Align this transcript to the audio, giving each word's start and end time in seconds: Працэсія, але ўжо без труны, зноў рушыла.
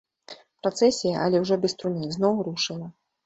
Працэсія, 0.63 1.17
але 1.25 1.41
ўжо 1.45 1.55
без 1.65 1.77
труны, 1.83 2.09
зноў 2.17 2.43
рушыла. 2.51 2.87